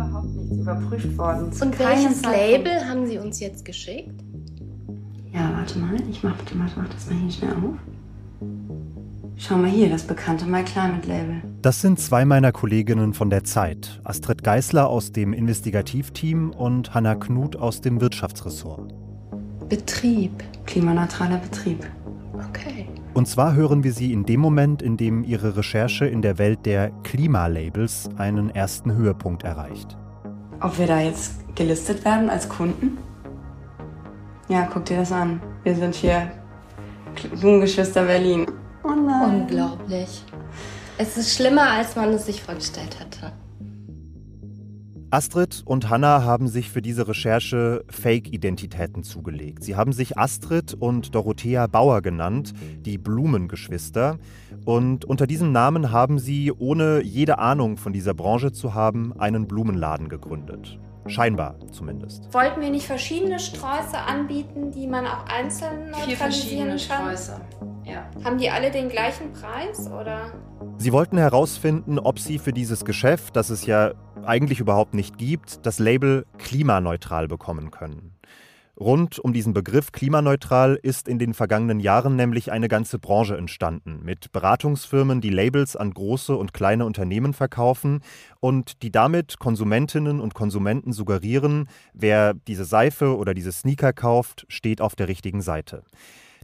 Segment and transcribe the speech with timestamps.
[0.00, 1.44] überhaupt nichts überprüft worden.
[1.46, 4.20] Und welches Label haben Sie uns jetzt geschickt?
[5.32, 5.96] Ja, warte mal.
[6.10, 7.76] Ich mach bitte mal, mach das mal hier schnell auf.
[9.36, 11.42] Schau mal hier, das bekannte My Climate Label.
[11.62, 14.00] Das sind zwei meiner Kolleginnen von der Zeit.
[14.04, 18.92] Astrid Geißler aus dem Investigativteam und Hanna Knut aus dem Wirtschaftsressort.
[19.68, 20.32] Betrieb.
[20.66, 21.86] Klimaneutraler Betrieb.
[22.34, 22.79] Okay.
[23.12, 26.64] Und zwar hören wir sie in dem Moment, in dem ihre Recherche in der Welt
[26.64, 29.96] der Klimalabels einen ersten Höhepunkt erreicht.
[30.60, 32.98] Ob wir da jetzt gelistet werden als Kunden?
[34.48, 35.40] Ja, guck dir das an.
[35.64, 36.30] Wir sind hier
[37.40, 38.46] Blumengeschwister Berlin.
[38.84, 39.42] Oh nein.
[39.42, 40.24] Unglaublich.
[40.98, 43.32] Es ist schlimmer, als man es sich vorgestellt hatte.
[45.12, 49.64] Astrid und Hannah haben sich für diese Recherche Fake-Identitäten zugelegt.
[49.64, 52.52] Sie haben sich Astrid und Dorothea Bauer genannt,
[52.84, 54.18] die Blumengeschwister.
[54.64, 59.48] Und unter diesem Namen haben sie, ohne jede Ahnung von dieser Branche zu haben, einen
[59.48, 60.78] Blumenladen gegründet.
[61.06, 62.32] Scheinbar zumindest.
[62.32, 66.78] Wollten wir nicht verschiedene Sträuße anbieten, die man auch einzeln Vier verschiedene kann?
[66.78, 67.40] Sträuße.
[67.84, 68.10] Ja.
[68.24, 70.32] Haben die alle den gleichen Preis oder?
[70.78, 73.92] Sie wollten herausfinden, ob sie für dieses Geschäft, das es ja
[74.24, 78.14] eigentlich überhaupt nicht gibt, das Label klimaneutral bekommen können.
[78.80, 84.00] Rund um diesen Begriff klimaneutral ist in den vergangenen Jahren nämlich eine ganze Branche entstanden,
[84.02, 88.00] mit Beratungsfirmen, die Labels an große und kleine Unternehmen verkaufen
[88.40, 94.80] und die damit Konsumentinnen und Konsumenten suggerieren, wer diese Seife oder diese Sneaker kauft, steht
[94.80, 95.82] auf der richtigen Seite.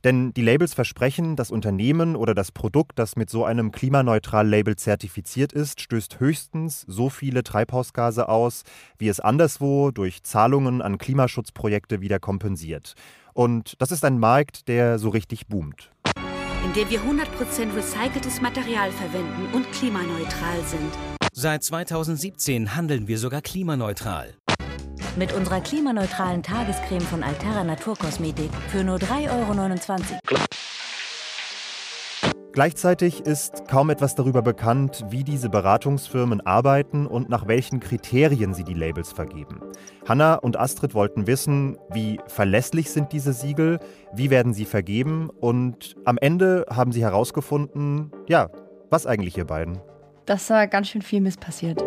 [0.04, 5.52] Denn die Labels versprechen, das Unternehmen oder das Produkt, das mit so einem Klimaneutral-Label zertifiziert
[5.52, 8.62] ist, stößt höchstens so viele Treibhausgase aus,
[8.98, 12.94] wie es anderswo durch Zahlungen an Klimaschutzprojekte wieder kompensiert.
[13.32, 15.90] Und das ist ein Markt, der so richtig boomt.
[16.64, 20.92] Indem wir 100% recyceltes Material verwenden und klimaneutral sind.
[21.32, 24.34] Seit 2017 handeln wir sogar klimaneutral.
[25.16, 30.44] Mit unserer klimaneutralen Tagescreme von Altera Naturkosmetik für nur 3,29 Euro.
[32.52, 38.64] Gleichzeitig ist kaum etwas darüber bekannt, wie diese Beratungsfirmen arbeiten und nach welchen Kriterien sie
[38.64, 39.60] die Labels vergeben.
[40.06, 43.78] Hanna und Astrid wollten wissen, wie verlässlich sind diese Siegel,
[44.14, 48.48] wie werden sie vergeben und am Ende haben sie herausgefunden, ja,
[48.90, 49.78] was eigentlich ihr beiden?
[50.26, 51.82] Dass da ganz schön viel Mist passiert.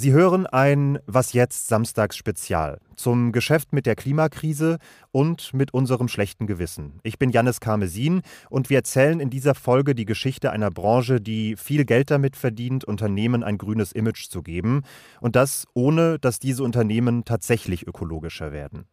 [0.00, 4.78] Sie hören ein Was jetzt Samstags Spezial zum Geschäft mit der Klimakrise
[5.10, 7.00] und mit unserem schlechten Gewissen.
[7.02, 11.56] Ich bin Jannis Karmesin und wir erzählen in dieser Folge die Geschichte einer Branche, die
[11.56, 14.82] viel Geld damit verdient, Unternehmen ein grünes Image zu geben
[15.20, 18.86] und das ohne, dass diese Unternehmen tatsächlich ökologischer werden.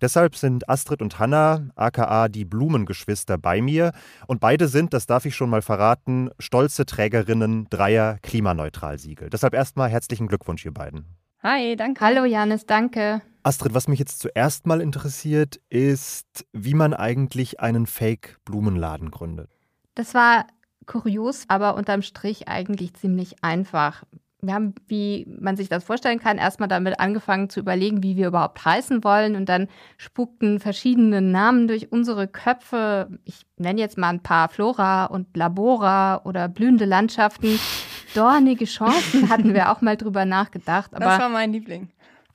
[0.00, 3.92] Deshalb sind Astrid und Hanna, aka die Blumengeschwister, bei mir.
[4.28, 9.28] Und beide sind, das darf ich schon mal verraten, stolze Trägerinnen dreier Klimaneutralsiegel.
[9.28, 11.04] Deshalb erstmal herzlichen Glückwunsch, ihr beiden.
[11.42, 12.00] Hi, danke.
[12.00, 13.22] Hallo Janis, danke.
[13.48, 19.48] Astrid, was mich jetzt zuerst mal interessiert, ist, wie man eigentlich einen Fake-Blumenladen gründet.
[19.94, 20.46] Das war
[20.84, 24.04] kurios, aber unterm Strich eigentlich ziemlich einfach
[24.40, 28.28] wir haben, wie man sich das vorstellen kann, erstmal damit angefangen zu überlegen, wie wir
[28.28, 29.34] überhaupt heißen wollen.
[29.34, 29.66] Und dann
[29.96, 33.08] spukten verschiedene Namen durch unsere Köpfe.
[33.24, 37.58] Ich nenne jetzt mal ein paar Flora und Labora oder blühende Landschaften.
[38.14, 40.94] Dornige Chancen hatten wir auch mal drüber nachgedacht.
[40.94, 41.88] Aber das war mein Liebling.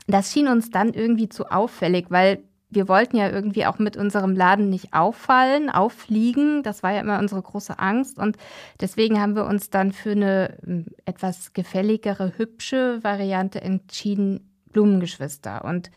[0.08, 4.36] Das schien uns dann irgendwie zu auffällig, weil wir wollten ja irgendwie auch mit unserem
[4.36, 6.64] Laden nicht auffallen, auffliegen.
[6.64, 8.18] Das war ja immer unsere große Angst.
[8.18, 8.38] Und
[8.81, 15.63] deswegen haben wir uns dann für eine hm, etwas gefälligere, hübsche Variante entschieden, Blumengeschwister.
[15.63, 15.92] Und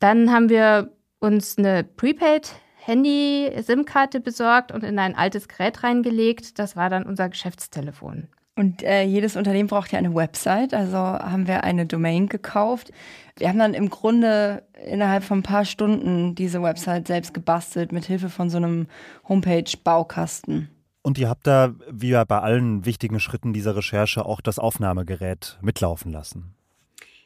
[0.00, 2.52] dann haben wir uns eine Prepaid
[2.84, 6.58] Handy-SIM-Karte besorgt und in ein altes Gerät reingelegt.
[6.58, 8.28] Das war dann unser Geschäftstelefon.
[8.54, 12.92] Und äh, jedes Unternehmen braucht ja eine Website, also haben wir eine Domain gekauft.
[13.38, 18.04] Wir haben dann im Grunde innerhalb von ein paar Stunden diese Website selbst gebastelt mit
[18.04, 18.88] Hilfe von so einem
[19.26, 20.68] Homepage-Baukasten.
[21.00, 25.58] Und ihr habt da, wie ja bei allen wichtigen Schritten dieser Recherche, auch das Aufnahmegerät
[25.62, 26.54] mitlaufen lassen.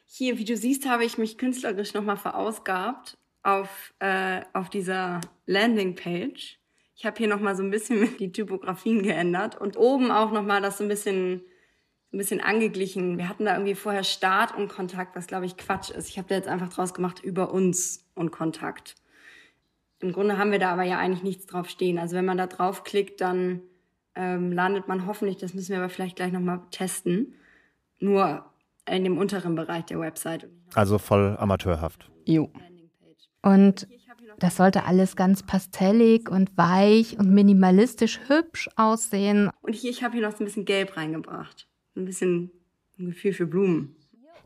[0.06, 6.58] Hier, wie du siehst, habe ich mich künstlerisch nochmal verausgabt auf, äh, auf dieser Landingpage.
[6.96, 10.78] Ich habe hier nochmal so ein bisschen die Typografien geändert und oben auch nochmal das
[10.78, 11.42] so ein bisschen,
[12.12, 13.18] ein bisschen angeglichen.
[13.18, 16.08] Wir hatten da irgendwie vorher Start und Kontakt, was glaube ich Quatsch ist.
[16.08, 18.96] Ich habe da jetzt einfach draus gemacht über uns und Kontakt.
[20.00, 21.98] Im Grunde haben wir da aber ja eigentlich nichts drauf stehen.
[21.98, 23.60] Also wenn man da draufklickt, dann
[24.14, 27.34] ähm, landet man hoffentlich, das müssen wir aber vielleicht gleich nochmal testen,
[27.98, 28.44] nur
[28.88, 30.48] in dem unteren Bereich der Website.
[30.74, 32.10] Also voll amateurhaft.
[32.24, 32.50] Jo.
[33.42, 33.86] Und
[34.38, 39.50] Das sollte alles ganz pastellig und weich und minimalistisch hübsch aussehen.
[39.62, 41.66] Und hier, ich habe hier noch so ein bisschen Gelb reingebracht.
[41.96, 42.50] Ein bisschen
[42.98, 43.96] ein Gefühl für Blumen.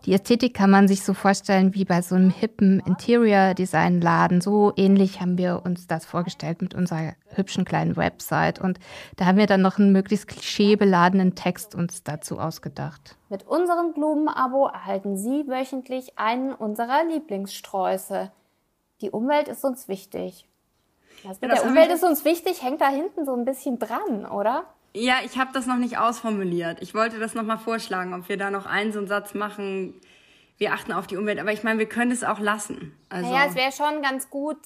[0.07, 4.41] Die Ästhetik kann man sich so vorstellen wie bei so einem hippen Interior-Design-Laden.
[4.41, 8.61] So ähnlich haben wir uns das vorgestellt mit unserer hübschen kleinen Website.
[8.61, 8.79] Und
[9.17, 13.19] da haben wir dann noch einen möglichst klischeebeladenen Text uns dazu ausgedacht.
[13.29, 18.33] Mit unserem Blumenabo erhalten Sie wöchentlich einen unserer Lieblingssträuße.
[19.01, 20.47] Die Umwelt ist uns wichtig.
[21.25, 24.27] Das mit das der Umwelt ist uns wichtig, hängt da hinten so ein bisschen dran,
[24.27, 24.65] oder?
[24.95, 26.79] Ja, ich habe das noch nicht ausformuliert.
[26.81, 30.01] Ich wollte das noch mal vorschlagen, ob wir da noch einen so einen Satz machen.
[30.57, 32.97] Wir achten auf die Umwelt, aber ich meine, wir können es auch lassen.
[33.09, 34.59] Also Naja, es wäre schon ganz gut.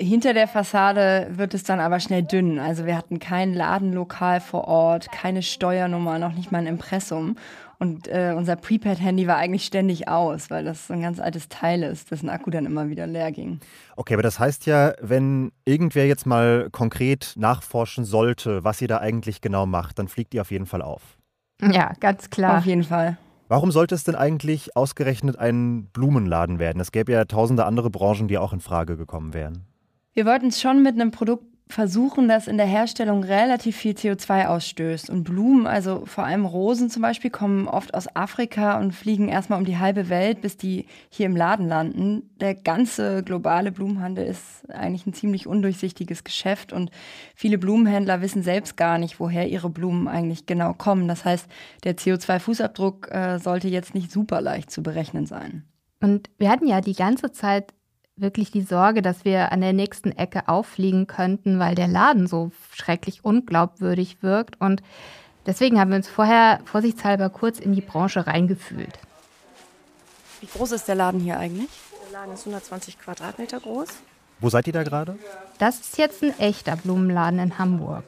[0.00, 2.58] Hinter der Fassade wird es dann aber schnell dünn.
[2.58, 7.36] Also wir hatten kein Ladenlokal vor Ort, keine Steuernummer, noch nicht mal ein Impressum.
[7.78, 11.82] Und äh, unser Prepaid-Handy war eigentlich ständig aus, weil das so ein ganz altes Teil
[11.82, 13.60] ist, dessen Akku dann immer wieder leer ging.
[13.96, 18.98] Okay, aber das heißt ja, wenn irgendwer jetzt mal konkret nachforschen sollte, was ihr da
[18.98, 21.18] eigentlich genau macht, dann fliegt ihr auf jeden Fall auf.
[21.60, 22.58] Ja, ganz klar.
[22.58, 23.18] Auf jeden Fall.
[23.48, 26.80] Warum sollte es denn eigentlich ausgerechnet ein Blumenladen werden?
[26.80, 29.66] Es gäbe ja tausende andere Branchen, die auch in Frage gekommen wären.
[30.12, 34.46] Wir wollten es schon mit einem Produkt versuchen, das in der Herstellung relativ viel CO2
[34.46, 35.08] ausstößt.
[35.08, 39.58] Und Blumen, also vor allem Rosen zum Beispiel, kommen oft aus Afrika und fliegen erstmal
[39.58, 42.30] um die halbe Welt, bis die hier im Laden landen.
[42.40, 46.90] Der ganze globale Blumenhandel ist eigentlich ein ziemlich undurchsichtiges Geschäft und
[47.34, 51.08] viele Blumenhändler wissen selbst gar nicht, woher ihre Blumen eigentlich genau kommen.
[51.08, 51.46] Das heißt,
[51.84, 55.64] der CO2-Fußabdruck äh, sollte jetzt nicht super leicht zu berechnen sein.
[56.02, 57.74] Und wir hatten ja die ganze Zeit
[58.20, 62.52] wirklich die Sorge, dass wir an der nächsten Ecke auffliegen könnten, weil der Laden so
[62.72, 64.60] schrecklich unglaubwürdig wirkt.
[64.60, 64.82] Und
[65.46, 68.98] deswegen haben wir uns vorher vorsichtshalber kurz in die Branche reingefühlt.
[70.40, 71.70] Wie groß ist der Laden hier eigentlich?
[72.06, 73.88] Der Laden ist 120 Quadratmeter groß.
[74.40, 75.18] Wo seid ihr da gerade?
[75.58, 78.04] Das ist jetzt ein echter Blumenladen in Hamburg.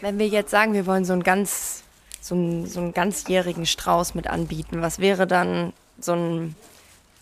[0.00, 1.84] Wenn wir jetzt sagen, wir wollen so einen ganz,
[2.20, 6.56] so einen, so einen ganzjährigen Strauß mit anbieten, was wäre dann so ein,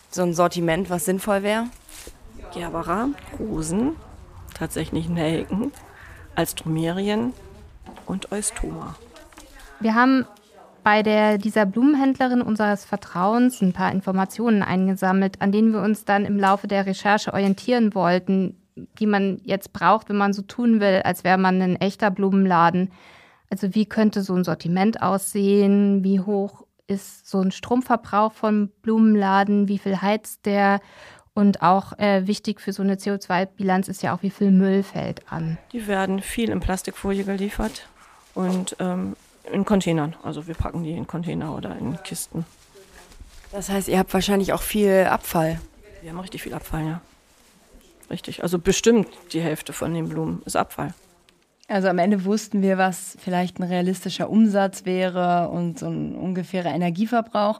[0.09, 1.65] so ein Sortiment, was sinnvoll wäre?
[2.53, 3.09] Gerbera,
[3.39, 3.95] Rosen,
[4.53, 5.71] tatsächlich Nelken,
[6.35, 7.33] Alstromerien
[8.05, 8.95] und Eustoma.
[9.79, 10.25] Wir haben
[10.83, 16.25] bei der, dieser Blumenhändlerin unseres Vertrauens ein paar Informationen eingesammelt, an denen wir uns dann
[16.25, 18.57] im Laufe der Recherche orientieren wollten,
[18.97, 22.91] die man jetzt braucht, wenn man so tun will, als wäre man ein echter Blumenladen.
[23.49, 26.03] Also wie könnte so ein Sortiment aussehen?
[26.03, 29.67] Wie hoch ist so ein Stromverbrauch vom Blumenladen?
[29.67, 30.81] Wie viel heizt der?
[31.33, 35.31] Und auch äh, wichtig für so eine CO2-Bilanz ist ja auch, wie viel Müll fällt
[35.31, 35.57] an.
[35.71, 37.87] Die werden viel in Plastikfolie geliefert
[38.33, 39.15] und ähm,
[39.51, 40.15] in Containern.
[40.23, 42.45] Also wir packen die in Container oder in Kisten.
[43.51, 45.59] Das heißt, ihr habt wahrscheinlich auch viel Abfall.
[46.01, 47.01] Wir haben richtig viel Abfall, ja.
[48.09, 48.43] Richtig.
[48.43, 50.93] Also bestimmt die Hälfte von den Blumen ist Abfall.
[51.69, 56.73] Also am Ende wussten wir, was vielleicht ein realistischer Umsatz wäre und so ein ungefährer
[56.73, 57.59] Energieverbrauch.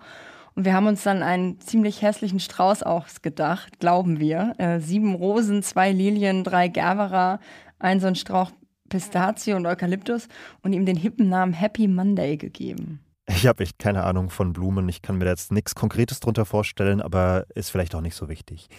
[0.55, 4.55] Und wir haben uns dann einen ziemlich hässlichen Strauß ausgedacht, glauben wir.
[4.57, 7.39] Äh, sieben Rosen, zwei Lilien, drei Gerbera,
[7.77, 8.51] ein so ein Strauch
[8.89, 10.27] Pistazie und Eukalyptus
[10.63, 13.01] und ihm den hippen Namen Happy Monday gegeben.
[13.27, 14.89] Ich habe echt keine Ahnung von Blumen.
[14.89, 18.27] Ich kann mir da jetzt nichts Konkretes drunter vorstellen, aber ist vielleicht auch nicht so
[18.27, 18.69] wichtig.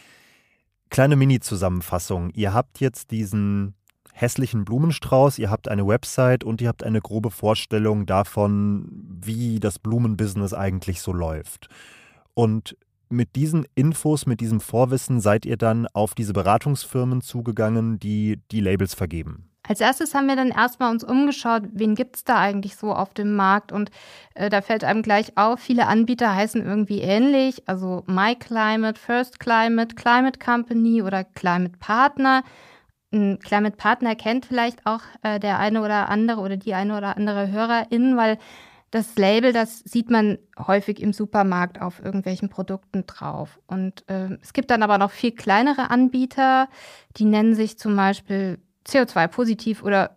[0.91, 2.31] Kleine Mini-Zusammenfassung.
[2.35, 3.77] Ihr habt jetzt diesen
[4.13, 8.89] hässlichen Blumenstrauß, ihr habt eine Website und ihr habt eine grobe Vorstellung davon,
[9.23, 11.69] wie das Blumenbusiness eigentlich so läuft.
[12.35, 12.77] Und
[13.09, 18.61] mit diesen Infos, mit diesem Vorwissen seid ihr dann auf diese Beratungsfirmen zugegangen, die die
[18.61, 19.51] Labels vergeben.
[19.71, 23.13] Als erstes haben wir dann erstmal uns umgeschaut, wen gibt es da eigentlich so auf
[23.13, 23.91] dem Markt und
[24.35, 29.39] äh, da fällt einem gleich auf, viele Anbieter heißen irgendwie ähnlich, also My Climate, First
[29.39, 32.43] Climate, Climate Company oder Climate Partner.
[33.13, 37.17] Ein Climate Partner kennt vielleicht auch äh, der eine oder andere oder die eine oder
[37.17, 38.39] andere Hörerin, weil
[38.91, 43.61] das Label, das sieht man häufig im Supermarkt auf irgendwelchen Produkten drauf.
[43.67, 46.69] Und äh, es gibt dann aber noch viel kleinere Anbieter,
[47.17, 50.15] die nennen sich zum Beispiel CO2-positiv oder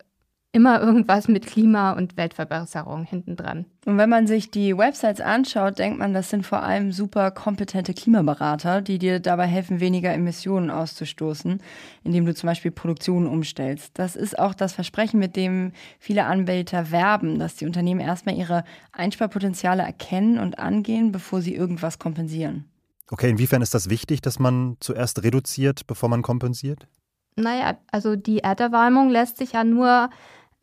[0.54, 3.66] immer irgendwas mit Klima- und Weltverbesserung hinten dran.
[3.86, 7.96] Und wenn man sich die Websites anschaut, denkt man, das sind vor allem super kompetente
[7.96, 11.60] Klimaberater, die dir dabei helfen, weniger Emissionen auszustoßen,
[12.04, 13.98] indem du zum Beispiel Produktion umstellst.
[13.98, 18.64] Das ist auch das Versprechen, mit dem viele Anbieter werben, dass die Unternehmen erstmal ihre
[18.92, 22.66] Einsparpotenziale erkennen und angehen, bevor sie irgendwas kompensieren.
[23.10, 26.88] Okay, inwiefern ist das wichtig, dass man zuerst reduziert, bevor man kompensiert?
[27.36, 30.10] Naja, also die Erderwärmung lässt sich ja nur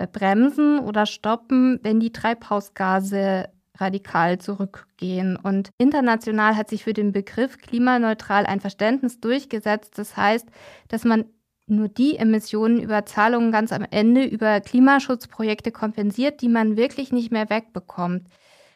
[0.06, 3.48] bremsen oder stoppen, wenn die Treibhausgase
[3.80, 5.36] radikal zurückgehen.
[5.36, 9.96] Und international hat sich für den Begriff klimaneutral ein Verständnis durchgesetzt.
[9.96, 10.48] Das heißt,
[10.88, 11.24] dass man
[11.66, 17.30] nur die Emissionen über Zahlungen ganz am Ende über Klimaschutzprojekte kompensiert, die man wirklich nicht
[17.30, 18.26] mehr wegbekommt.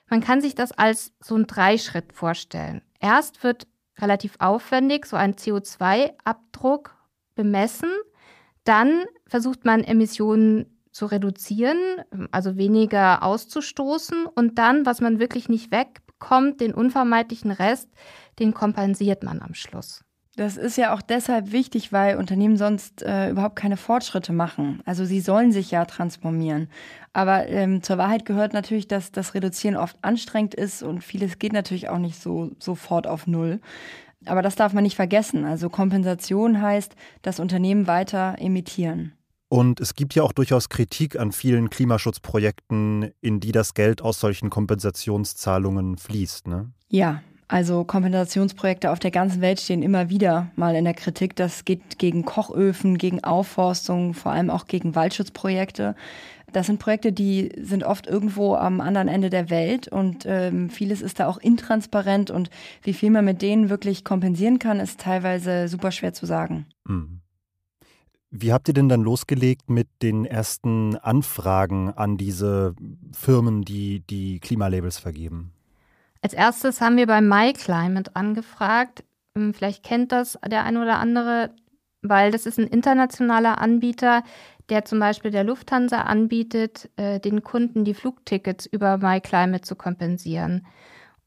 [0.09, 2.83] Man kann sich das als so ein Dreischritt vorstellen.
[3.01, 3.67] Erst wird
[3.99, 6.95] relativ aufwendig so ein CO2-Abdruck
[7.35, 7.91] bemessen.
[8.65, 11.77] Dann versucht man Emissionen zu reduzieren,
[12.31, 14.27] also weniger auszustoßen.
[14.27, 17.91] Und dann, was man wirklich nicht wegbekommt, den unvermeidlichen Rest,
[18.39, 20.05] den kompensiert man am Schluss.
[20.37, 24.83] Das ist ja auch deshalb wichtig, weil Unternehmen sonst äh, überhaupt keine Fortschritte machen.
[24.85, 26.69] Also sie sollen sich ja transformieren.
[27.13, 31.53] Aber ähm, zur Wahrheit gehört natürlich, dass das Reduzieren oft anstrengend ist und vieles geht
[31.53, 33.61] natürlich auch nicht so sofort auf Null.
[34.27, 35.45] Aber das darf man nicht vergessen.
[35.45, 39.13] Also Kompensation heißt, dass Unternehmen weiter emittieren.
[39.55, 44.19] Und es gibt ja auch durchaus Kritik an vielen Klimaschutzprojekten, in die das Geld aus
[44.19, 46.49] solchen Kompensationszahlungen fließt.
[46.49, 46.73] Ne?
[46.89, 51.37] Ja, also Kompensationsprojekte auf der ganzen Welt stehen immer wieder mal in der Kritik.
[51.37, 55.95] Das geht gegen Kochöfen, gegen Aufforstung, vor allem auch gegen Waldschutzprojekte.
[56.53, 61.01] Das sind Projekte, die sind oft irgendwo am anderen Ende der Welt und ähm, vieles
[61.01, 62.51] ist da auch intransparent und
[62.83, 66.67] wie viel man mit denen wirklich kompensieren kann, ist teilweise super schwer zu sagen.
[66.89, 67.21] Mhm.
[68.37, 72.75] Wie habt ihr denn dann losgelegt mit den ersten Anfragen an diese
[73.13, 75.53] Firmen, die die Klimalabels vergeben?
[76.21, 79.05] Als erstes haben wir bei MyClimate angefragt.
[79.37, 81.55] Hm, vielleicht kennt das der eine oder andere,
[82.03, 84.25] weil das ist ein internationaler Anbieter,
[84.69, 90.67] der zum Beispiel der Lufthansa anbietet, äh, den Kunden die Flugtickets über MyClimate zu kompensieren.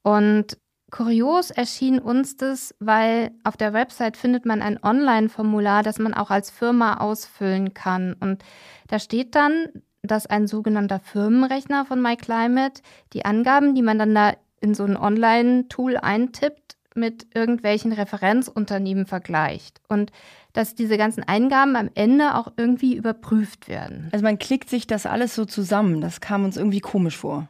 [0.01, 0.57] Und
[0.91, 6.31] kurios erschien uns das, weil auf der Website findet man ein Online-Formular, das man auch
[6.31, 8.15] als Firma ausfüllen kann.
[8.19, 8.43] Und
[8.87, 9.67] da steht dann,
[10.01, 12.81] dass ein sogenannter Firmenrechner von MyClimate
[13.13, 19.79] die Angaben, die man dann da in so ein Online-Tool eintippt, mit irgendwelchen Referenzunternehmen vergleicht
[19.87, 20.11] und
[20.51, 24.09] dass diese ganzen Eingaben am Ende auch irgendwie überprüft werden.
[24.11, 27.47] Also man klickt sich das alles so zusammen, das kam uns irgendwie komisch vor.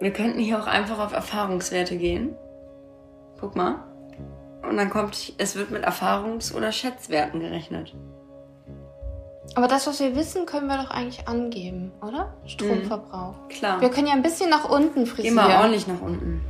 [0.00, 2.34] Wir könnten hier auch einfach auf Erfahrungswerte gehen.
[3.38, 3.84] Guck mal.
[4.68, 7.94] Und dann kommt, es wird mit Erfahrungs- oder Schätzwerten gerechnet.
[9.54, 12.34] Aber das, was wir wissen, können wir doch eigentlich angeben, oder?
[12.46, 13.34] Stromverbrauch.
[13.44, 13.48] Mhm.
[13.48, 13.80] Klar.
[13.80, 15.36] Wir können ja ein bisschen nach unten frisieren.
[15.36, 16.44] Immer ordentlich nach unten.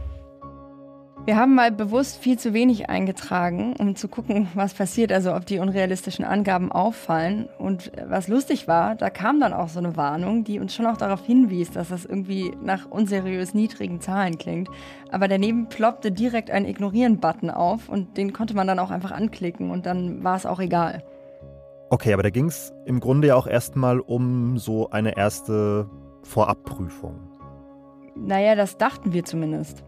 [1.26, 5.44] Wir haben mal bewusst viel zu wenig eingetragen, um zu gucken, was passiert, also ob
[5.44, 7.48] die unrealistischen Angaben auffallen.
[7.58, 10.96] Und was lustig war, da kam dann auch so eine Warnung, die uns schon auch
[10.96, 14.68] darauf hinwies, dass das irgendwie nach unseriös niedrigen Zahlen klingt.
[15.10, 19.70] Aber daneben ploppte direkt ein Ignorieren-Button auf und den konnte man dann auch einfach anklicken
[19.70, 21.04] und dann war es auch egal.
[21.90, 25.88] Okay, aber da ging es im Grunde ja auch erstmal um so eine erste
[26.22, 27.20] Vorabprüfung.
[28.16, 29.84] Naja, das dachten wir zumindest.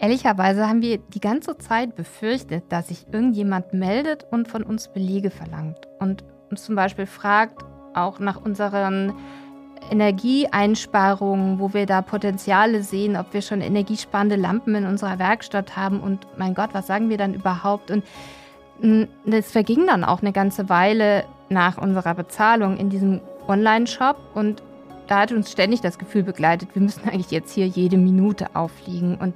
[0.00, 5.30] Ehrlicherweise haben wir die ganze Zeit befürchtet, dass sich irgendjemand meldet und von uns Belege
[5.30, 7.62] verlangt und uns zum Beispiel fragt,
[7.94, 9.12] auch nach unseren
[9.90, 16.00] Energieeinsparungen, wo wir da Potenziale sehen, ob wir schon energiesparende Lampen in unserer Werkstatt haben
[16.00, 17.90] und mein Gott, was sagen wir dann überhaupt?
[17.90, 18.04] Und
[19.26, 24.62] das verging dann auch eine ganze Weile nach unserer Bezahlung in diesem Online-Shop und
[25.08, 29.16] da hat uns ständig das Gefühl begleitet, wir müssen eigentlich jetzt hier jede Minute auffliegen.
[29.16, 29.34] Und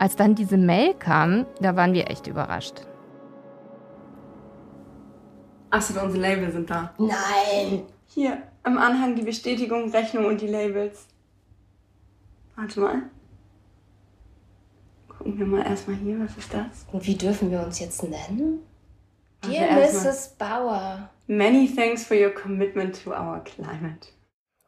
[0.00, 2.86] als dann diese Mail kam, da waren wir echt überrascht.
[5.68, 6.94] Achso, unsere Labels sind da.
[6.98, 7.82] Nein!
[8.06, 11.06] Hier, am Anhang die Bestätigung, Rechnung und die Labels.
[12.56, 13.02] Warte mal.
[15.06, 16.86] Gucken wir mal erstmal hier, was ist das?
[16.90, 18.60] Und wie dürfen wir uns jetzt nennen?
[19.42, 20.34] Also Dear Mrs.
[20.38, 21.10] Bauer.
[21.26, 24.08] Many thanks for your commitment to our climate.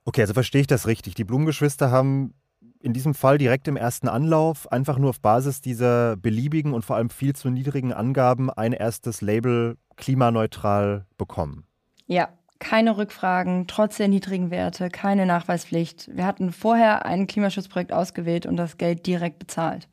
[0.04, 1.14] Okay, also verstehe ich das richtig.
[1.14, 2.34] Die Blumengeschwister haben
[2.82, 6.96] in diesem Fall direkt im ersten Anlauf einfach nur auf Basis dieser beliebigen und vor
[6.96, 11.64] allem viel zu niedrigen Angaben ein erstes Label klimaneutral bekommen.
[12.06, 16.08] Ja, keine Rückfragen, trotz der niedrigen Werte, keine Nachweispflicht.
[16.14, 19.88] Wir hatten vorher ein Klimaschutzprojekt ausgewählt und das Geld direkt bezahlt.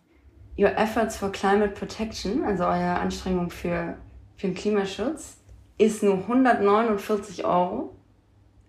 [0.58, 3.98] Your efforts for climate protection, also eure Anstrengung für,
[4.36, 5.38] für den Klimaschutz,
[5.78, 7.96] ist nur 149 Euro,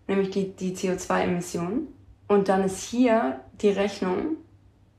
[0.07, 1.89] nämlich die, die CO2-Emissionen.
[2.30, 4.37] Und dann ist hier die Rechnung,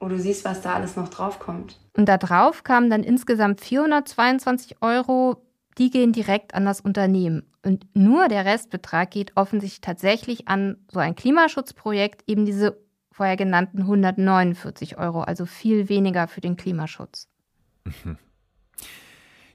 [0.01, 1.79] wo du siehst, was da alles noch draufkommt.
[1.95, 5.37] Und da drauf kamen dann insgesamt 422 Euro,
[5.77, 7.43] die gehen direkt an das Unternehmen.
[7.65, 12.77] Und nur der Restbetrag geht offensichtlich tatsächlich an so ein Klimaschutzprojekt, eben diese
[13.13, 17.29] vorher genannten 149 Euro, also viel weniger für den Klimaschutz.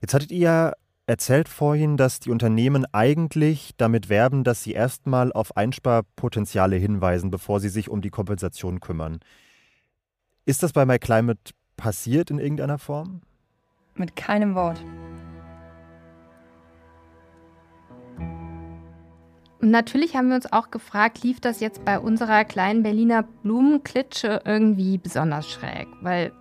[0.01, 0.73] Jetzt hattet ihr ja
[1.07, 7.61] erzählt vorhin, dass die Unternehmen eigentlich damit werben, dass sie erstmal auf Einsparpotenziale hinweisen, bevor
[7.61, 9.21] sie sich um die Kompensation kümmern.
[10.45, 13.23] Ist das bei MyClimate passiert in irgendeiner Form?
[13.95, 14.83] Mit keinem Wort.
[19.61, 24.43] Und natürlich haben wir uns auch gefragt, lief das jetzt bei unserer kleinen Berliner Blumenklitsche
[24.45, 25.89] irgendwie besonders schräg?
[26.03, 26.33] Weil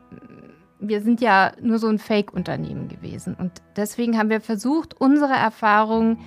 [0.87, 3.35] wir sind ja nur so ein Fake-Unternehmen gewesen.
[3.35, 6.19] Und deswegen haben wir versucht, unsere Erfahrungen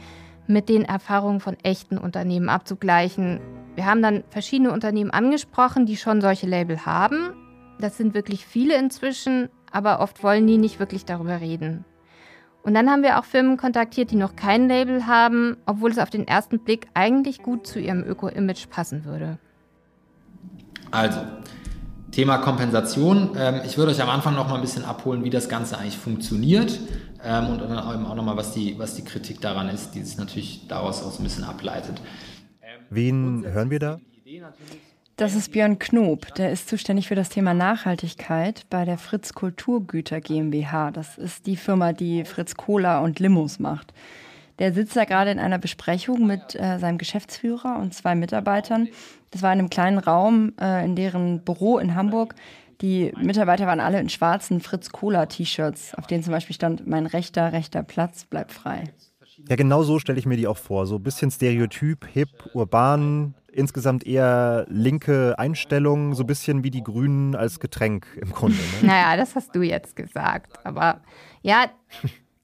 [0.47, 3.41] mit den Erfahrungen von echten Unternehmen abzugleichen.
[3.75, 7.35] Wir haben dann verschiedene Unternehmen angesprochen, die schon solche Label haben.
[7.79, 11.85] Das sind wirklich viele inzwischen, aber oft wollen die nicht wirklich darüber reden.
[12.63, 16.11] Und dann haben wir auch Firmen kontaktiert, die noch kein Label haben, obwohl es auf
[16.11, 19.39] den ersten Blick eigentlich gut zu ihrem Öko-Image passen würde.
[20.91, 21.21] Also,
[22.19, 23.37] Thema Kompensation.
[23.39, 25.97] Ähm, ich würde euch am Anfang noch mal ein bisschen abholen, wie das Ganze eigentlich
[25.97, 26.81] funktioniert
[27.25, 30.19] ähm, und dann auch noch mal, was die, was die Kritik daran ist, die sich
[30.19, 32.03] natürlich daraus auch so ein bisschen ableitet.
[32.91, 34.01] Wen hören wir da?
[35.15, 40.21] Das ist Björn Knob, der ist zuständig für das Thema Nachhaltigkeit bei der Fritz Kulturgüter
[40.21, 40.91] GmbH.
[40.91, 43.93] Das ist die Firma, die Fritz Cola und Limos macht.
[44.59, 48.89] Der sitzt da gerade in einer Besprechung mit äh, seinem Geschäftsführer und zwei Mitarbeitern.
[49.31, 52.35] Das war in einem kleinen Raum äh, in deren Büro in Hamburg.
[52.81, 57.07] Die Mitarbeiter waren alle in schwarzen Fritz Cola T-Shirts, auf denen zum Beispiel stand: Mein
[57.07, 58.85] rechter, rechter Platz bleibt frei.
[59.49, 60.87] Ja, genau so stelle ich mir die auch vor.
[60.87, 66.83] So ein bisschen Stereotyp, hip, urban, insgesamt eher linke Einstellung, so ein bisschen wie die
[66.83, 68.57] Grünen als Getränk im Grunde.
[68.57, 68.63] Ne?
[68.89, 70.59] Naja, das hast du jetzt gesagt.
[70.65, 71.01] Aber
[71.43, 71.67] ja,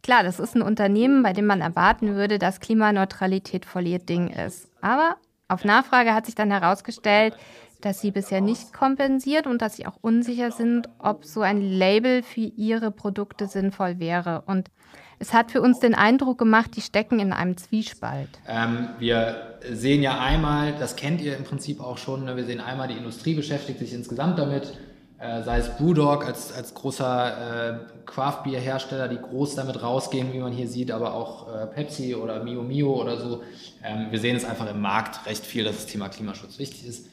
[0.05, 4.29] klar, das ist ein Unternehmen, bei dem man erwarten würde, dass Klimaneutralität voll ihr Ding
[4.29, 4.69] ist.
[4.81, 5.17] Aber
[5.49, 7.35] auf Nachfrage hat sich dann herausgestellt,
[7.81, 12.23] dass sie bisher nicht kompensiert und dass sie auch unsicher sind, ob so ein Label
[12.23, 14.43] für ihre Produkte sinnvoll wäre.
[14.47, 14.71] Und
[15.19, 18.29] es hat für uns den Eindruck gemacht, die stecken in einem Zwiespalt.
[18.47, 22.37] Ähm, wir sehen ja einmal, das kennt ihr im Prinzip auch schon, ne?
[22.37, 24.79] wir sehen einmal, die Industrie beschäftigt sich insgesamt damit,
[25.25, 30.52] äh, sei es Brewdog als, als großer äh, Craft-Bier-Hersteller, die groß damit rausgehen, wie man
[30.52, 33.43] hier sieht, aber auch äh, Pepsi oder Mio Mio oder so.
[33.83, 37.07] Ähm, wir sehen es einfach im Markt recht viel, dass das Thema Klimaschutz wichtig ist.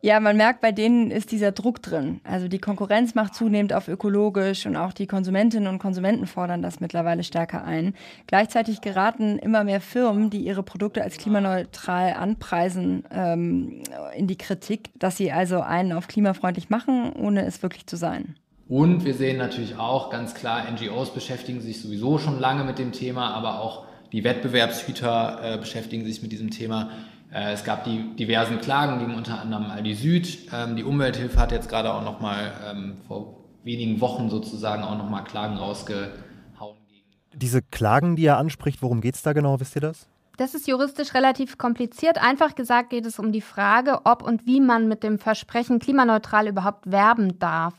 [0.00, 2.20] Ja, man merkt, bei denen ist dieser Druck drin.
[2.22, 6.78] Also die Konkurrenz macht zunehmend auf ökologisch und auch die Konsumentinnen und Konsumenten fordern das
[6.78, 7.94] mittlerweile stärker ein.
[8.28, 13.82] Gleichzeitig geraten immer mehr Firmen, die ihre Produkte als klimaneutral anpreisen, ähm,
[14.16, 18.36] in die Kritik, dass sie also einen auf klimafreundlich machen, ohne es wirklich zu sein.
[18.68, 22.92] Und wir sehen natürlich auch ganz klar, NGOs beschäftigen sich sowieso schon lange mit dem
[22.92, 26.90] Thema, aber auch die Wettbewerbshüter äh, beschäftigen sich mit diesem Thema.
[27.32, 30.48] Äh, es gab die diversen Klagen gegen unter anderem Aldi Süd.
[30.52, 34.96] Ähm, die Umwelthilfe hat jetzt gerade auch noch mal ähm, vor wenigen Wochen sozusagen auch
[34.96, 36.76] noch mal Klagen rausgehauen.
[37.34, 39.60] Diese Klagen, die er anspricht, worum geht es da genau?
[39.60, 40.08] Wisst ihr das?
[40.38, 42.22] Das ist juristisch relativ kompliziert.
[42.22, 46.46] Einfach gesagt geht es um die Frage, ob und wie man mit dem Versprechen klimaneutral
[46.46, 47.74] überhaupt werben darf.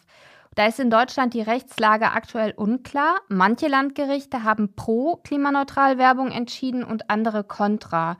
[0.55, 3.15] Da ist in Deutschland die Rechtslage aktuell unklar.
[3.29, 8.17] Manche Landgerichte haben pro klimaneutral Werbung entschieden und andere kontra.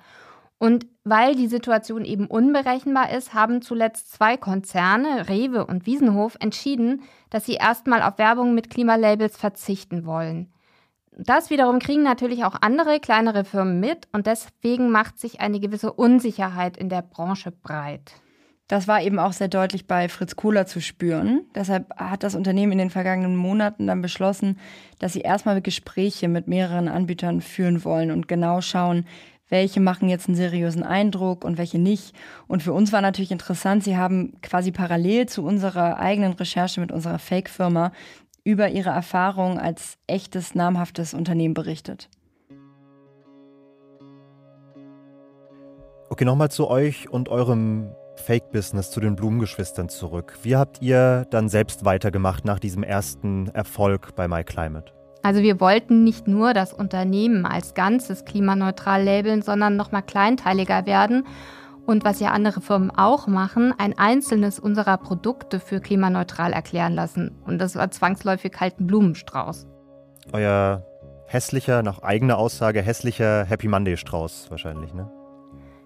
[0.59, 7.01] Und weil die Situation eben unberechenbar ist, haben zuletzt zwei Konzerne, Rewe und Wiesenhof, entschieden,
[7.29, 10.51] dass sie erstmal auf Werbung mit Klimalabels verzichten wollen.
[11.17, 15.91] Das wiederum kriegen natürlich auch andere kleinere Firmen mit und deswegen macht sich eine gewisse
[15.91, 18.13] Unsicherheit in der Branche breit.
[18.67, 21.41] Das war eben auch sehr deutlich bei Fritz Kohler zu spüren.
[21.55, 24.59] Deshalb hat das Unternehmen in den vergangenen Monaten dann beschlossen,
[24.99, 29.05] dass sie erstmal Gespräche mit mehreren Anbietern führen wollen und genau schauen,
[29.49, 32.15] welche machen jetzt einen seriösen Eindruck und welche nicht.
[32.47, 36.91] Und für uns war natürlich interessant, sie haben quasi parallel zu unserer eigenen Recherche mit
[36.91, 37.91] unserer Fake-Firma
[38.43, 42.09] über ihre Erfahrung als echtes, namhaftes Unternehmen berichtet.
[46.09, 50.37] Okay, nochmal zu euch und eurem Fake-Business, zu den Blumengeschwistern zurück.
[50.43, 54.98] Wie habt ihr dann selbst weitergemacht nach diesem ersten Erfolg bei MyClimate?
[55.21, 61.25] Also wir wollten nicht nur das Unternehmen als Ganzes klimaneutral labeln, sondern nochmal kleinteiliger werden.
[61.85, 67.31] Und was ja andere Firmen auch machen, ein einzelnes unserer Produkte für klimaneutral erklären lassen.
[67.45, 69.67] Und das war zwangsläufig halt ein Blumenstrauß.
[70.31, 70.85] Euer
[71.25, 75.09] hässlicher, nach eigener Aussage, hässlicher Happy Monday Strauß wahrscheinlich, ne?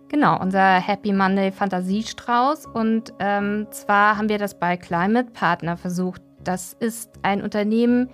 [0.10, 2.68] Genau, unser Happy Monday Fantasiestrauß.
[2.68, 6.22] Und ähm, zwar haben wir das bei Climate Partner versucht.
[6.44, 8.10] Das ist ein Unternehmen,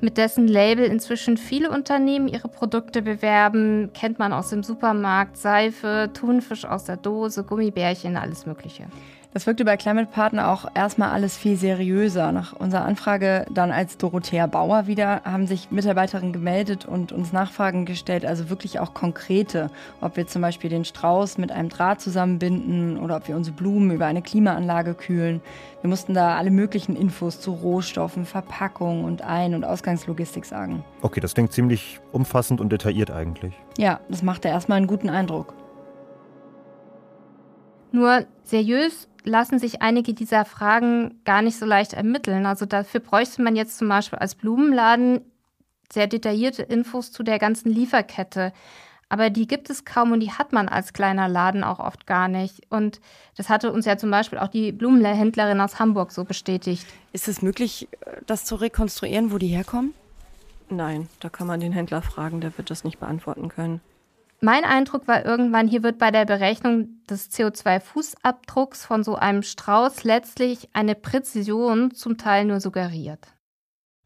[0.00, 3.90] mit dessen Label inzwischen viele Unternehmen ihre Produkte bewerben.
[3.94, 8.86] Kennt man aus dem Supermarkt, Seife, Thunfisch aus der Dose, Gummibärchen, alles Mögliche.
[9.34, 12.32] Das wirkte bei Climate Partner auch erstmal alles viel seriöser.
[12.32, 17.86] Nach unserer Anfrage dann als Dorothea Bauer wieder haben sich Mitarbeiterinnen gemeldet und uns Nachfragen
[17.86, 19.70] gestellt, also wirklich auch konkrete,
[20.02, 23.90] ob wir zum Beispiel den Strauß mit einem Draht zusammenbinden oder ob wir unsere Blumen
[23.90, 25.40] über eine Klimaanlage kühlen.
[25.80, 30.84] Wir mussten da alle möglichen Infos zu Rohstoffen, Verpackung und Ein- und Ausgangslogistik sagen.
[31.00, 33.54] Okay, das klingt ziemlich umfassend und detailliert eigentlich.
[33.78, 35.54] Ja, das machte erstmal einen guten Eindruck.
[37.92, 42.46] Nur seriös lassen sich einige dieser Fragen gar nicht so leicht ermitteln.
[42.46, 45.20] Also dafür bräuchte man jetzt zum Beispiel als Blumenladen
[45.92, 48.52] sehr detaillierte Infos zu der ganzen Lieferkette.
[49.08, 52.28] Aber die gibt es kaum und die hat man als kleiner Laden auch oft gar
[52.28, 52.62] nicht.
[52.70, 52.98] Und
[53.36, 56.86] das hatte uns ja zum Beispiel auch die Blumenhändlerin aus Hamburg so bestätigt.
[57.12, 57.88] Ist es möglich,
[58.26, 59.92] das zu rekonstruieren, wo die herkommen?
[60.70, 63.82] Nein, da kann man den Händler fragen, der wird das nicht beantworten können.
[64.44, 70.02] Mein Eindruck war irgendwann, hier wird bei der Berechnung des CO2-Fußabdrucks von so einem Strauß
[70.02, 73.20] letztlich eine Präzision zum Teil nur suggeriert.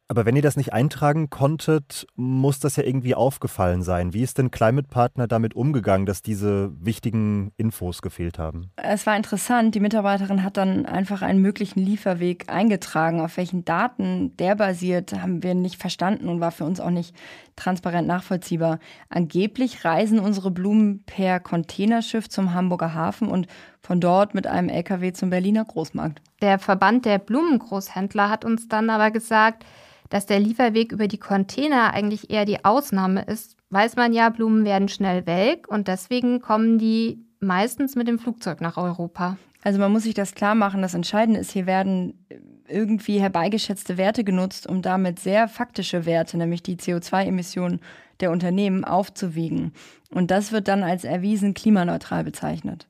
[0.08, 4.14] Aber wenn ihr das nicht eintragen konntet, muss das ja irgendwie aufgefallen sein.
[4.14, 8.70] Wie ist denn Climate Partner damit umgegangen, dass diese wichtigen Infos gefehlt haben?
[8.76, 9.74] Es war interessant.
[9.74, 13.20] Die Mitarbeiterin hat dann einfach einen möglichen Lieferweg eingetragen.
[13.20, 17.14] Auf welchen Daten der basiert, haben wir nicht verstanden und war für uns auch nicht
[17.56, 18.78] transparent nachvollziehbar.
[19.08, 23.48] Angeblich reisen unsere Blumen per Containerschiff zum Hamburger Hafen und
[23.80, 26.22] von dort mit einem LKW zum Berliner Großmarkt.
[26.42, 29.64] Der Verband der Blumengroßhändler hat uns dann aber gesagt,
[30.08, 34.64] dass der Lieferweg über die Container eigentlich eher die Ausnahme ist, weiß man ja, Blumen
[34.64, 39.36] werden schnell welk und deswegen kommen die meistens mit dem Flugzeug nach Europa.
[39.62, 42.26] Also man muss sich das klar machen, das Entscheidende ist, hier werden
[42.68, 47.80] irgendwie herbeigeschätzte Werte genutzt, um damit sehr faktische Werte, nämlich die CO2-Emissionen
[48.20, 49.72] der Unternehmen, aufzuwiegen.
[50.10, 52.88] Und das wird dann als erwiesen klimaneutral bezeichnet.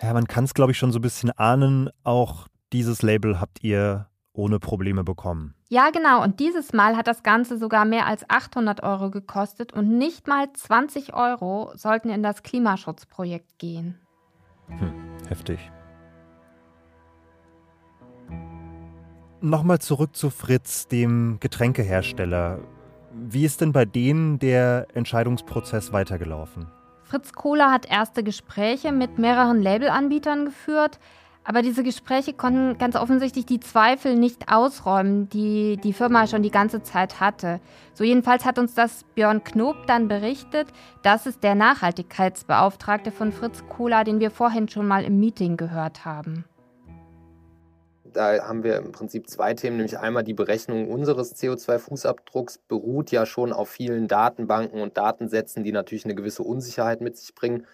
[0.00, 1.90] Ja, man kann es, glaube ich, schon so ein bisschen ahnen.
[2.04, 5.54] Auch dieses Label habt ihr ohne Probleme bekommen.
[5.68, 6.22] Ja, genau.
[6.22, 10.52] Und dieses Mal hat das Ganze sogar mehr als 800 Euro gekostet und nicht mal
[10.52, 13.98] 20 Euro sollten in das Klimaschutzprojekt gehen.
[14.68, 14.92] Hm,
[15.28, 15.58] heftig.
[19.40, 22.60] Nochmal zurück zu Fritz, dem Getränkehersteller.
[23.12, 26.68] Wie ist denn bei denen der Entscheidungsprozess weitergelaufen?
[27.02, 30.98] Fritz Kohler hat erste Gespräche mit mehreren Labelanbietern geführt.
[31.44, 36.52] Aber diese Gespräche konnten ganz offensichtlich die Zweifel nicht ausräumen, die die Firma schon die
[36.52, 37.60] ganze Zeit hatte.
[37.94, 40.68] So jedenfalls hat uns das Björn Knob dann berichtet.
[41.02, 46.04] Das ist der Nachhaltigkeitsbeauftragte von Fritz Kohler, den wir vorhin schon mal im Meeting gehört
[46.04, 46.44] haben.
[48.12, 53.24] Da haben wir im Prinzip zwei Themen, nämlich einmal die Berechnung unseres CO2-Fußabdrucks beruht ja
[53.26, 57.66] schon auf vielen Datenbanken und Datensätzen, die natürlich eine gewisse Unsicherheit mit sich bringen.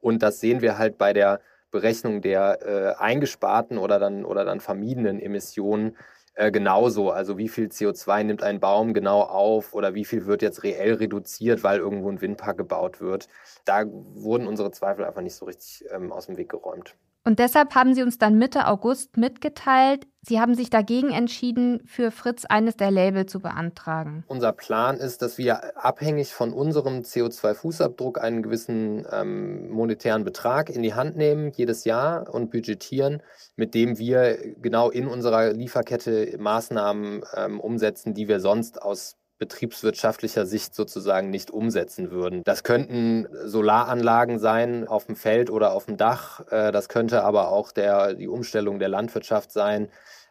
[0.00, 4.60] Und das sehen wir halt bei der Berechnung der äh, eingesparten oder dann, oder dann
[4.60, 5.96] vermiedenen Emissionen
[6.34, 7.10] äh, genauso.
[7.10, 10.94] Also wie viel CO2 nimmt ein Baum genau auf oder wie viel wird jetzt reell
[10.94, 13.28] reduziert, weil irgendwo ein Windpark gebaut wird.
[13.64, 16.94] Da wurden unsere Zweifel einfach nicht so richtig ähm, aus dem Weg geräumt.
[17.26, 22.12] Und deshalb haben sie uns dann Mitte August mitgeteilt, sie haben sich dagegen entschieden, für
[22.12, 24.22] Fritz eines der Label zu beantragen.
[24.28, 30.84] Unser Plan ist, dass wir abhängig von unserem CO2-Fußabdruck einen gewissen ähm, monetären Betrag in
[30.84, 33.24] die Hand nehmen, jedes Jahr und budgetieren,
[33.56, 40.46] mit dem wir genau in unserer Lieferkette Maßnahmen ähm, umsetzen, die wir sonst aus betriebswirtschaftlicher
[40.46, 42.42] Sicht sozusagen nicht umsetzen würden.
[42.44, 46.40] Das könnten Solaranlagen sein auf dem Feld oder auf dem Dach.
[46.50, 49.88] Äh, das könnte aber auch der, die Umstellung der Landwirtschaft sein.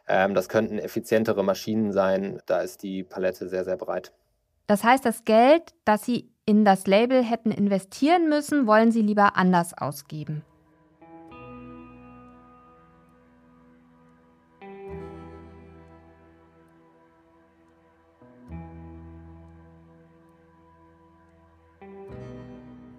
[0.08, 2.40] Ähm, das könnten effizientere Maschinen sein.
[2.46, 4.12] Da ist die Palette sehr, sehr breit.
[4.66, 9.36] Das heißt, das Geld, das Sie in das Label hätten investieren müssen, wollen Sie lieber
[9.36, 10.44] anders ausgeben.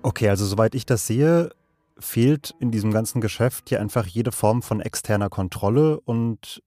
[0.08, 1.50] Okay, also soweit ich das sehe,
[2.00, 6.64] fehlt in diesem ganzen Geschäft ja einfach jede Form von externer Kontrolle und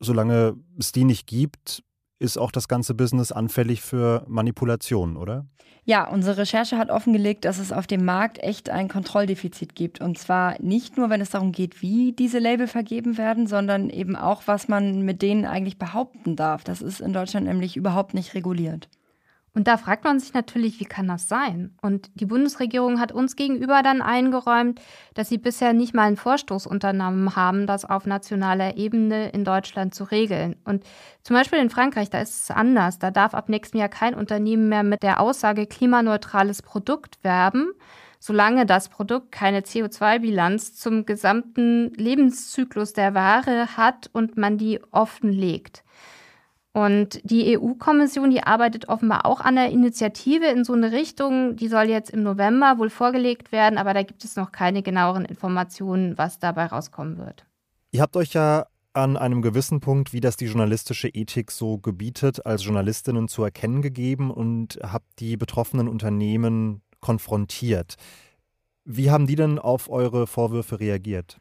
[0.00, 1.82] solange es die nicht gibt,
[2.18, 5.44] ist auch das ganze Business anfällig für Manipulation, oder?
[5.84, 10.00] Ja, unsere Recherche hat offengelegt, dass es auf dem Markt echt ein Kontrolldefizit gibt.
[10.00, 14.16] Und zwar nicht nur, wenn es darum geht, wie diese Label vergeben werden, sondern eben
[14.16, 16.64] auch, was man mit denen eigentlich behaupten darf.
[16.64, 18.88] Das ist in Deutschland nämlich überhaupt nicht reguliert.
[19.54, 21.76] Und da fragt man sich natürlich, wie kann das sein?
[21.82, 24.80] Und die Bundesregierung hat uns gegenüber dann eingeräumt,
[25.14, 29.94] dass sie bisher nicht mal einen Vorstoß unternommen haben, das auf nationaler Ebene in Deutschland
[29.94, 30.56] zu regeln.
[30.64, 30.84] Und
[31.22, 32.98] zum Beispiel in Frankreich, da ist es anders.
[32.98, 37.72] Da darf ab nächstem Jahr kein Unternehmen mehr mit der Aussage klimaneutrales Produkt werben,
[38.18, 45.84] solange das Produkt keine CO2-Bilanz zum gesamten Lebenszyklus der Ware hat und man die offenlegt.
[46.72, 51.56] Und die EU-Kommission, die arbeitet offenbar auch an der Initiative in so eine Richtung.
[51.56, 55.24] Die soll jetzt im November wohl vorgelegt werden, aber da gibt es noch keine genaueren
[55.24, 57.46] Informationen, was dabei rauskommen wird.
[57.90, 62.44] Ihr habt euch ja an einem gewissen Punkt, wie das die journalistische Ethik so gebietet,
[62.44, 67.96] als Journalistinnen zu erkennen gegeben und habt die betroffenen Unternehmen konfrontiert.
[68.84, 71.38] Wie haben die denn auf eure Vorwürfe reagiert?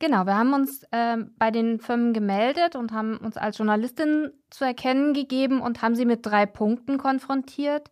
[0.00, 4.64] Genau, wir haben uns äh, bei den Firmen gemeldet und haben uns als Journalistin zu
[4.64, 7.90] erkennen gegeben und haben sie mit drei Punkten konfrontiert.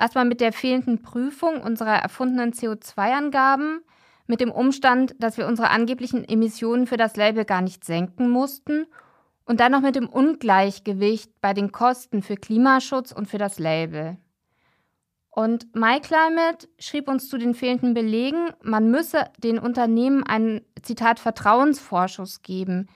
[0.00, 3.82] Erstmal mit der fehlenden Prüfung unserer erfundenen CO2-Angaben,
[4.26, 8.86] mit dem Umstand, dass wir unsere angeblichen Emissionen für das Label gar nicht senken mussten
[9.44, 14.16] und dann noch mit dem Ungleichgewicht bei den Kosten für Klimaschutz und für das Label.
[15.34, 22.42] Und MyClimate schrieb uns zu den fehlenden Belegen, man müsse den Unternehmen einen, Zitat, Vertrauensvorschuss
[22.42, 22.88] geben.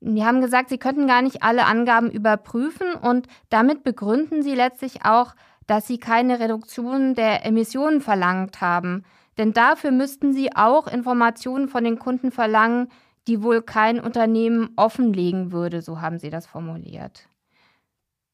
[0.00, 5.04] Die haben gesagt, sie könnten gar nicht alle Angaben überprüfen und damit begründen sie letztlich
[5.04, 5.34] auch,
[5.68, 9.04] dass sie keine Reduktion der Emissionen verlangt haben.
[9.38, 12.88] Denn dafür müssten sie auch Informationen von den Kunden verlangen,
[13.28, 17.29] die wohl kein Unternehmen offenlegen würde, so haben sie das formuliert.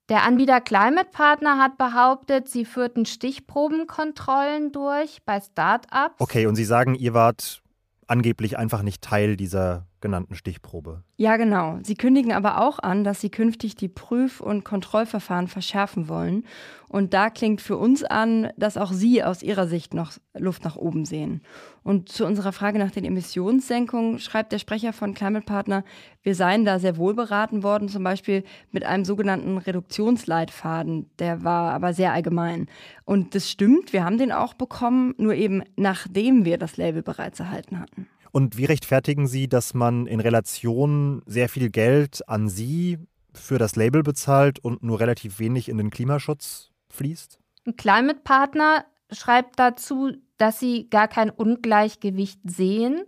[0.09, 6.15] Der Anbieter Climate Partner hat behauptet, sie führten Stichprobenkontrollen durch bei Start-ups.
[6.19, 7.61] Okay, und Sie sagen, ihr wart
[8.07, 11.03] angeblich einfach nicht Teil dieser genannten Stichprobe.
[11.17, 11.79] Ja, genau.
[11.83, 16.45] Sie kündigen aber auch an, dass sie künftig die Prüf- und Kontrollverfahren verschärfen wollen.
[16.89, 20.77] Und da klingt für uns an, dass auch Sie aus Ihrer Sicht noch Luft nach
[20.77, 21.43] oben sehen.
[21.83, 25.85] Und zu unserer Frage nach den Emissionssenkungen schreibt der Sprecher von Climate Partner,
[26.23, 31.11] wir seien da sehr wohl beraten worden, zum Beispiel mit einem sogenannten Reduktionsleitfaden.
[31.19, 32.67] Der war aber sehr allgemein.
[33.05, 37.41] Und das stimmt, wir haben den auch bekommen, nur eben nachdem wir das Label bereits
[37.41, 38.09] erhalten hatten.
[38.37, 42.99] Und wie rechtfertigen Sie, dass man in Relation sehr viel Geld an Sie
[43.33, 47.39] für das Label bezahlt und nur relativ wenig in den Klimaschutz fließt?
[47.67, 53.05] Ein Climate Partner schreibt dazu, dass sie gar kein Ungleichgewicht sehen.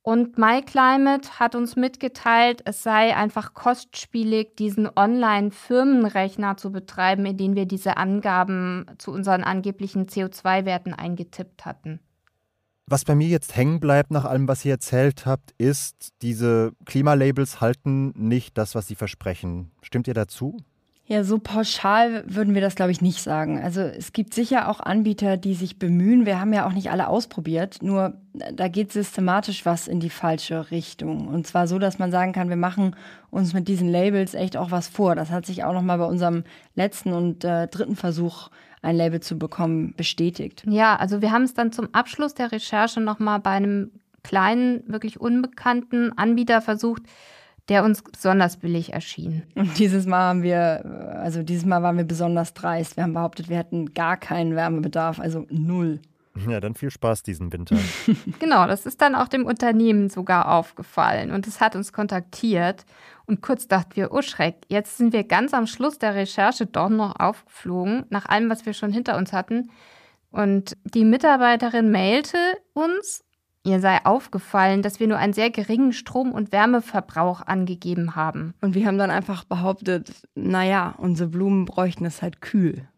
[0.00, 7.54] Und MyClimate hat uns mitgeteilt, es sei einfach kostspielig, diesen Online-Firmenrechner zu betreiben, in den
[7.54, 12.00] wir diese Angaben zu unseren angeblichen CO2-Werten eingetippt hatten.
[12.86, 17.60] Was bei mir jetzt hängen bleibt nach allem, was ihr erzählt habt, ist, diese Klimalabels
[17.60, 19.70] halten nicht das, was sie versprechen.
[19.82, 20.58] Stimmt ihr dazu?
[21.12, 23.60] Ja, so pauschal würden wir das, glaube ich, nicht sagen.
[23.62, 26.24] Also es gibt sicher auch Anbieter, die sich bemühen.
[26.24, 30.70] Wir haben ja auch nicht alle ausprobiert, nur da geht systematisch was in die falsche
[30.70, 31.28] Richtung.
[31.28, 32.96] Und zwar so, dass man sagen kann, wir machen
[33.30, 35.14] uns mit diesen Labels echt auch was vor.
[35.14, 36.44] Das hat sich auch noch mal bei unserem
[36.76, 38.48] letzten und äh, dritten Versuch
[38.80, 40.64] ein Label zu bekommen, bestätigt.
[40.66, 43.90] Ja, also wir haben es dann zum Abschluss der Recherche nochmal bei einem
[44.22, 47.02] kleinen, wirklich unbekannten Anbieter versucht,
[47.68, 49.44] der uns besonders billig erschien.
[49.54, 50.84] Und dieses Mal haben wir,
[51.22, 52.96] also dieses Mal waren wir besonders dreist.
[52.96, 56.00] Wir haben behauptet, wir hätten gar keinen Wärmebedarf, also null.
[56.48, 57.76] Ja, dann viel Spaß diesen Winter.
[58.38, 62.86] genau, das ist dann auch dem Unternehmen sogar aufgefallen und es hat uns kontaktiert.
[63.26, 66.88] Und kurz dachten wir, oh Schreck, jetzt sind wir ganz am Schluss der Recherche doch
[66.88, 69.70] noch aufgeflogen, nach allem, was wir schon hinter uns hatten.
[70.30, 72.38] Und die Mitarbeiterin mailte
[72.72, 73.22] uns,
[73.64, 78.54] ihr sei aufgefallen, dass wir nur einen sehr geringen Strom- und Wärmeverbrauch angegeben haben.
[78.60, 82.88] Und wir haben dann einfach behauptet, naja, unsere Blumen bräuchten es halt kühl.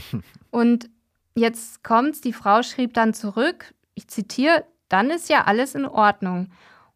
[0.50, 0.88] und
[1.34, 6.48] jetzt kommt's, die Frau schrieb dann zurück, ich zitiere, dann ist ja alles in Ordnung.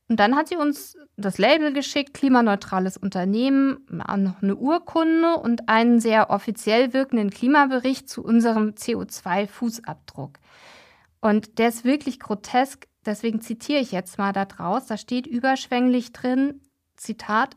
[0.08, 6.00] Und dann hat sie uns das Label geschickt, klimaneutrales Unternehmen, noch eine Urkunde und einen
[6.00, 10.38] sehr offiziell wirkenden Klimabericht zu unserem CO2-Fußabdruck.
[11.20, 14.86] Und der ist wirklich grotesk, deswegen zitiere ich jetzt mal da draus.
[14.86, 16.60] Da steht überschwänglich drin,
[16.96, 17.56] Zitat,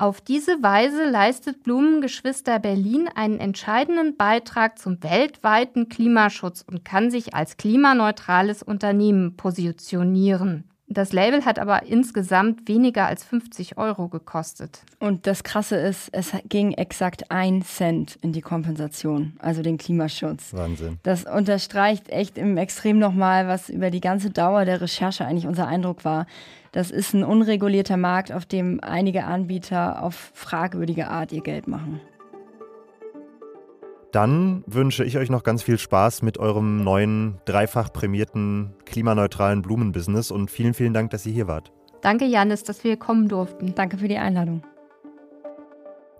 [0.00, 7.34] auf diese Weise leistet Blumengeschwister Berlin einen entscheidenden Beitrag zum weltweiten Klimaschutz und kann sich
[7.34, 10.70] als klimaneutrales Unternehmen positionieren.
[10.92, 14.80] Das Label hat aber insgesamt weniger als 50 Euro gekostet.
[14.98, 20.52] Und das Krasse ist, es ging exakt ein Cent in die Kompensation, also den Klimaschutz.
[20.52, 20.98] Wahnsinn.
[21.04, 25.68] Das unterstreicht echt im Extrem nochmal, was über die ganze Dauer der Recherche eigentlich unser
[25.68, 26.26] Eindruck war.
[26.72, 32.00] Das ist ein unregulierter Markt, auf dem einige Anbieter auf fragwürdige Art ihr Geld machen.
[34.12, 40.30] Dann wünsche ich euch noch ganz viel Spaß mit eurem neuen, dreifach prämierten, klimaneutralen Blumenbusiness
[40.30, 41.72] und vielen, vielen Dank, dass ihr hier wart.
[42.00, 43.74] Danke, Janis, dass wir kommen durften.
[43.74, 44.62] Danke für die Einladung.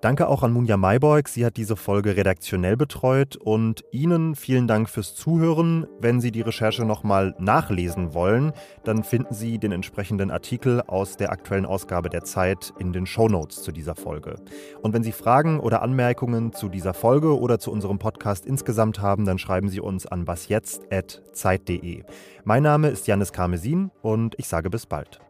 [0.00, 1.28] Danke auch an Munja Mayborg.
[1.28, 3.36] Sie hat diese Folge redaktionell betreut.
[3.36, 5.86] Und Ihnen vielen Dank fürs Zuhören.
[6.00, 11.30] Wenn Sie die Recherche nochmal nachlesen wollen, dann finden Sie den entsprechenden Artikel aus der
[11.30, 14.36] aktuellen Ausgabe der Zeit in den Shownotes zu dieser Folge.
[14.80, 19.26] Und wenn Sie Fragen oder Anmerkungen zu dieser Folge oder zu unserem Podcast insgesamt haben,
[19.26, 22.04] dann schreiben Sie uns an wasjetzt.zeit.de.
[22.44, 25.20] Mein Name ist Janis Karmesin und ich sage bis bald.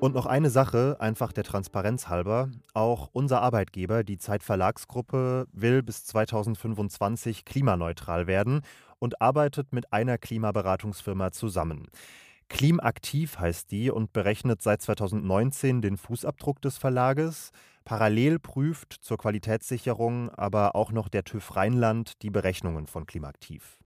[0.00, 2.50] Und noch eine Sache, einfach der Transparenz halber.
[2.72, 8.60] Auch unser Arbeitgeber, die Zeit Verlagsgruppe, will bis 2025 klimaneutral werden
[9.00, 11.88] und arbeitet mit einer Klimaberatungsfirma zusammen.
[12.48, 17.50] Klimaktiv heißt die und berechnet seit 2019 den Fußabdruck des Verlages.
[17.84, 23.76] Parallel prüft zur Qualitätssicherung aber auch noch der TÜV Rheinland die Berechnungen von Klimaktiv.